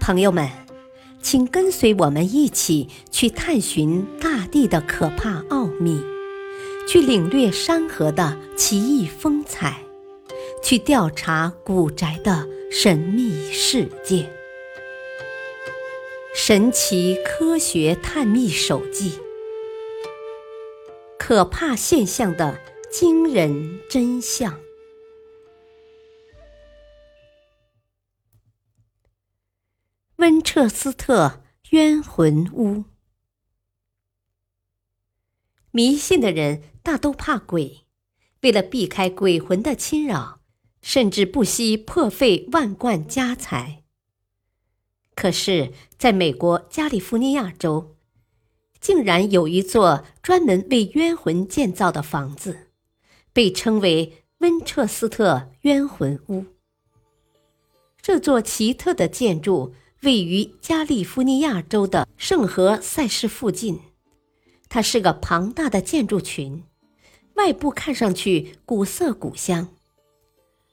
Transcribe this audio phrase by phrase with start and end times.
[0.00, 0.48] 朋友们，
[1.22, 6.00] 请跟随我们一起去探寻大地的可怕奥秘，
[6.88, 9.84] 去领略山河的奇异风采，
[10.64, 14.22] 去调查古宅的神秘世界。
[16.34, 19.10] 《神奇科学探秘手记》：
[21.18, 22.58] 可怕现象的
[22.90, 24.58] 惊人真相。
[30.20, 32.84] 温彻斯特冤魂屋。
[35.70, 37.86] 迷信的人大都怕鬼，
[38.42, 40.42] 为了避开鬼魂的侵扰，
[40.82, 43.82] 甚至不惜破费万贯家财。
[45.14, 47.96] 可是，在美国加利福尼亚州，
[48.78, 52.68] 竟然有一座专门为冤魂建造的房子，
[53.32, 56.44] 被称为温彻斯特冤魂屋。
[58.02, 59.74] 这座奇特的建筑。
[60.02, 63.80] 位于加利福尼亚州的圣何塞市附近，
[64.70, 66.64] 它是个庞大的建筑群，
[67.34, 69.68] 外部看上去古色古香。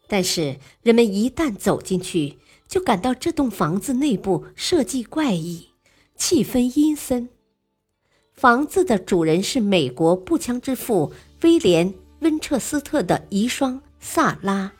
[0.08, 2.38] 但是人们一旦走进去，
[2.70, 5.72] 就感到这栋房子内部设计怪异，
[6.16, 7.28] 气氛阴森。
[8.32, 11.12] 房子的主人是美国步枪之父
[11.42, 14.72] 威廉·温彻斯特的遗孀萨拉。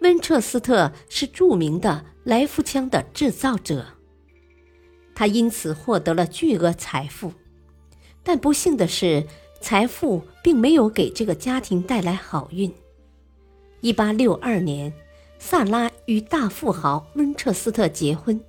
[0.00, 3.86] 温彻斯特是著名的来福枪的制造者，
[5.14, 7.32] 他因此获得了巨额财富。
[8.22, 9.26] 但不幸的是，
[9.60, 12.72] 财富并没有给这个家庭带来好运。
[13.82, 14.92] 1862年，
[15.38, 18.40] 萨拉与大富豪温彻斯特结婚，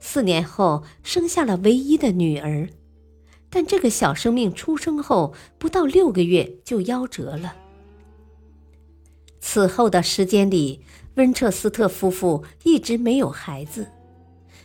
[0.00, 2.68] 四年后生下了唯一的女儿。
[3.48, 7.56] 但这个小生命出生后不到六个月就夭折了。
[9.40, 13.86] 此后的时间里，温彻斯特夫妇一直没有孩子。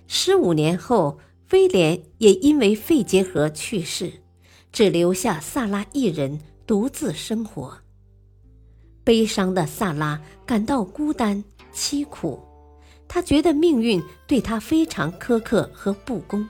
[0.07, 1.17] 十五年后，
[1.51, 4.11] 威廉也因为肺结核去世，
[4.71, 7.77] 只留下萨拉一人独自生活。
[9.03, 11.43] 悲伤的萨拉感到孤单
[11.73, 12.39] 凄苦，
[13.07, 16.47] 他觉得命运对他非常苛刻和不公，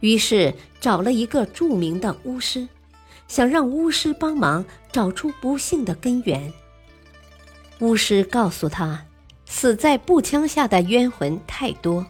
[0.00, 2.68] 于是找了一个著名的巫师，
[3.28, 6.52] 想让巫师帮忙找出不幸的根源。
[7.80, 9.06] 巫师告诉他，
[9.46, 12.06] 死在步枪下的冤魂太多，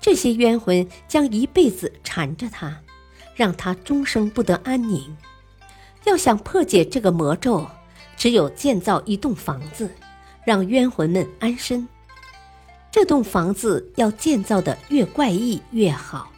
[0.00, 2.80] 这些冤魂将一辈子缠着他，
[3.34, 5.16] 让他终生不得安宁。
[6.04, 7.66] 要想破解这个魔咒，
[8.16, 9.90] 只有建造一栋房子，
[10.44, 11.86] 让冤魂们安身。
[12.92, 16.30] 这栋房子要建造的越怪异越好，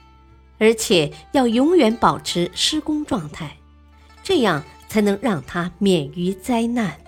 [0.59, 3.55] 而且要永远保持施工状态，
[4.23, 6.99] 这样才能让他免于灾难。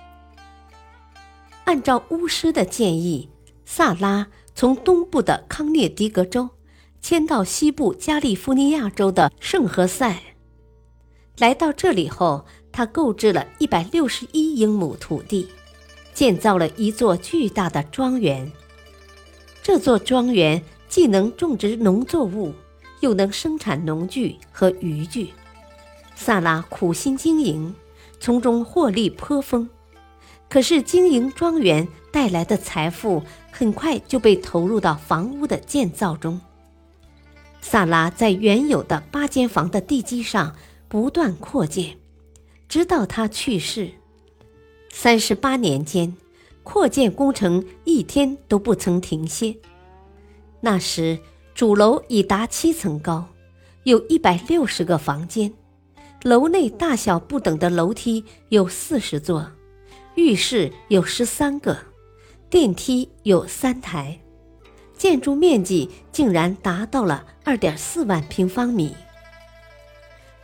[1.64, 3.28] 按照巫师的建议，
[3.64, 6.48] 萨拉从东部的康涅狄格州
[7.00, 10.22] 迁到西部加利福尼亚州的圣何塞。
[11.38, 15.48] 来到这里后，他购置了一百六十一英亩土地，
[16.12, 18.50] 建造了一座巨大的庄园。
[19.62, 22.52] 这座庄园既能种植农作物，
[23.00, 25.30] 又能生产农具和渔具。
[26.14, 27.74] 萨拉苦心经营，
[28.20, 29.68] 从中获利颇丰。
[30.54, 33.20] 可是，经营庄园带来的财富
[33.50, 36.40] 很快就被投入到房屋的建造中。
[37.60, 40.54] 萨拉在原有的八间房的地基上
[40.86, 41.96] 不断扩建，
[42.68, 43.90] 直到他去世。
[44.92, 46.14] 三十八年间，
[46.62, 49.56] 扩建工程一天都不曾停歇。
[50.60, 51.18] 那时，
[51.52, 53.26] 主楼已达七层高，
[53.82, 55.52] 有一百六十个房间，
[56.22, 59.50] 楼内大小不等的楼梯有四十座。
[60.16, 61.76] 浴室有十三个，
[62.48, 64.20] 电梯有三台，
[64.96, 68.94] 建筑面积竟然达到了二点四万平方米。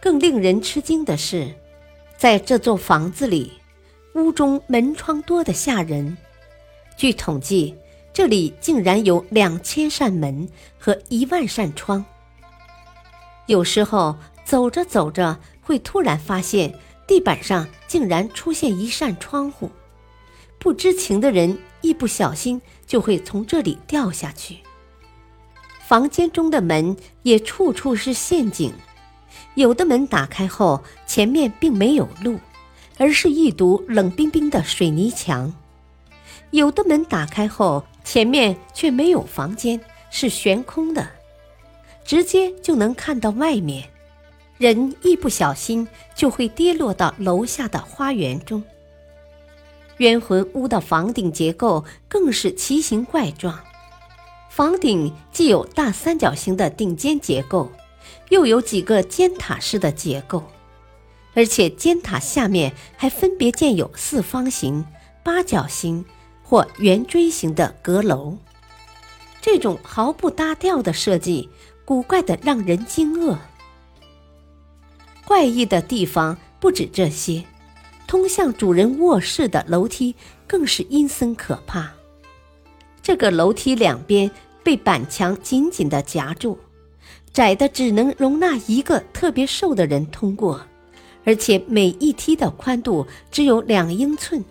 [0.01, 1.55] 更令人吃惊的是，
[2.17, 3.53] 在这座房子里，
[4.17, 6.19] 屋中门窗多得吓人。
[6.97, 7.77] 据统计，
[8.13, 10.49] 这里竟然有两千扇门
[10.81, 12.05] 和一万扇窗。
[13.47, 16.75] 有时候走着走着，会突然发现。
[17.11, 19.69] 地板上竟然出现一扇窗户，
[20.61, 24.59] 不知情的人一不小心就会从这里掉下去。
[25.89, 28.73] 房间中的门也处处是陷阱，
[29.57, 32.39] 有的门打开后前面并没有路，
[32.97, 35.53] 而是一堵冷冰冰的水泥墙；
[36.53, 39.81] 有的门打开后前面却没有房间，
[40.13, 41.11] 是悬空的，
[42.05, 43.91] 直接就能看到外面。
[44.61, 48.63] 人一不小心就会跌落到楼下的花园中。
[49.97, 53.59] 冤魂屋的房顶结构更是奇形怪状，
[54.51, 57.73] 房顶既有大三角形的顶尖结构，
[58.29, 60.45] 又有几个尖塔式的结构，
[61.33, 64.85] 而且尖塔下面还分别建有四方形、
[65.23, 66.05] 八角形
[66.43, 68.37] 或圆锥形的阁楼。
[69.41, 71.49] 这种毫不搭调的设计，
[71.87, 73.39] 古怪的让人惊愕。
[75.31, 77.45] 怪异的地方不止这些，
[78.09, 80.13] 通向主人卧室的楼梯
[80.45, 81.89] 更是阴森可怕。
[83.01, 84.29] 这个楼梯两边
[84.65, 86.59] 被板墙紧紧地夹住，
[87.33, 90.61] 窄的只能容纳一个特别瘦的人通过，
[91.25, 94.45] 而且每一梯的宽度只有两英寸，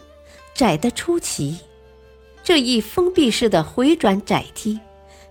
[0.53, 1.57] 窄得出奇。
[2.41, 4.79] 这一封闭式的回转窄梯，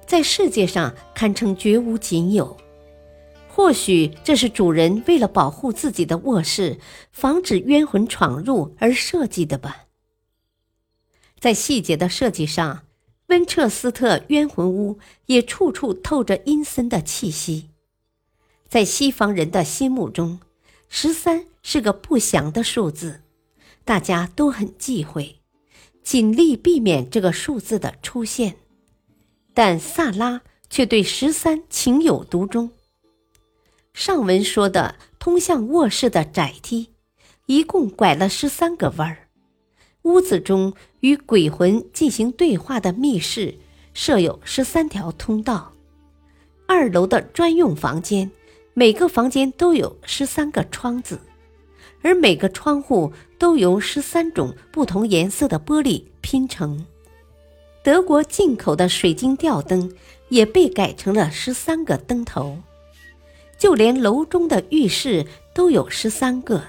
[0.06, 2.54] 在世界上堪称绝无仅有。
[3.58, 6.78] 或许这是主人为了保护自己的卧室，
[7.10, 9.86] 防止冤魂闯入而设计的吧。
[11.40, 12.84] 在细节的设计上。
[13.26, 17.68] 温彻斯特冤魂屋也处处透着阴森的气息。
[18.68, 20.40] 在西方人的心目中，
[20.88, 23.20] 十三是个不祥的数字，
[23.84, 25.40] 大家都很忌讳，
[26.02, 28.56] 尽力避免这个数字的出现。
[29.52, 30.40] 但萨拉
[30.70, 32.70] 却对十三情有独钟。
[33.94, 36.90] 上文说的通向卧室的窄梯，
[37.46, 39.28] 一共拐了十三个弯儿。
[40.02, 43.56] 屋子中与鬼魂进行对话的密室
[43.92, 45.72] 设有十三条通道，
[46.66, 48.30] 二楼的专用房间，
[48.74, 51.20] 每个房间都有十三个窗子，
[52.00, 56.86] 而每个窗户都由十三种不同颜色的玻璃拼成。
[57.82, 59.92] 德国进口的水晶吊灯
[60.28, 62.58] 也被改成了十三个灯头，
[63.58, 66.62] 就连楼中的浴室都有十三个。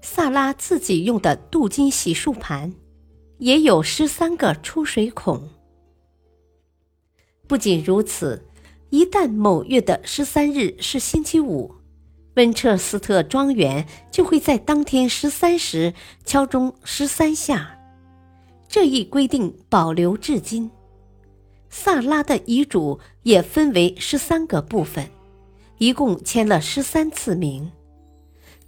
[0.00, 2.72] 萨拉自己用的镀金洗漱盘，
[3.38, 5.48] 也有十三个出水孔。
[7.46, 8.46] 不仅如此，
[8.90, 11.74] 一旦某月的十三日是星期五，
[12.36, 15.94] 温彻斯特庄园就会在当天十三时
[16.24, 17.78] 敲钟十三下。
[18.68, 20.70] 这一规定保留至今。
[21.70, 25.08] 萨拉的遗嘱也分为十三个部分，
[25.78, 27.70] 一共签了十三次名。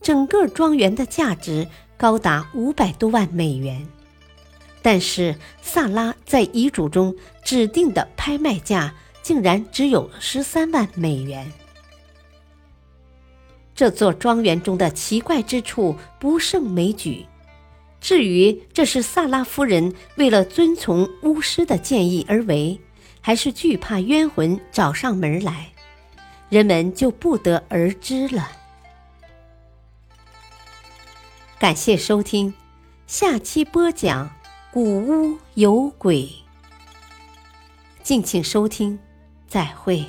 [0.01, 1.67] 整个庄园的价值
[1.97, 3.87] 高达五百多万美元，
[4.83, 11.51] 但是萨拉在遗嘱中指定的拍卖价竟然只有十三万美元。
[13.75, 17.27] 这座庄园中的奇怪之处不胜枚举。
[18.01, 22.79] 至于这是萨拉夫人为了遵从巫师的建议而为，
[23.21, 25.73] 还是惧怕冤魂找上门来，
[26.49, 28.51] 人们就不得而知了。
[31.59, 32.55] 感谢收听，
[33.07, 34.27] 下期播讲
[34.73, 36.23] 《古屋有鬼》，
[38.03, 38.99] 敬请收听，
[39.49, 40.05] 再会。